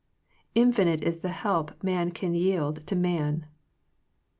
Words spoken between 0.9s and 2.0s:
it the help